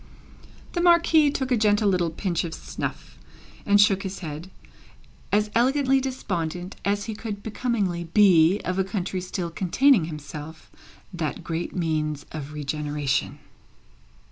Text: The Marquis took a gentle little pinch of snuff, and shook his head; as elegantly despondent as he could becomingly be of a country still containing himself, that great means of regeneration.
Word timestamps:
The 0.73 0.81
Marquis 0.81 1.29
took 1.29 1.51
a 1.51 1.55
gentle 1.57 1.87
little 1.87 2.09
pinch 2.09 2.43
of 2.43 2.55
snuff, 2.55 3.19
and 3.67 3.79
shook 3.79 4.01
his 4.01 4.17
head; 4.25 4.49
as 5.31 5.51
elegantly 5.53 6.01
despondent 6.01 6.75
as 6.83 7.05
he 7.05 7.13
could 7.13 7.43
becomingly 7.43 8.05
be 8.05 8.59
of 8.65 8.79
a 8.79 8.83
country 8.83 9.21
still 9.21 9.51
containing 9.51 10.05
himself, 10.05 10.71
that 11.13 11.43
great 11.43 11.75
means 11.75 12.25
of 12.31 12.51
regeneration. 12.51 13.37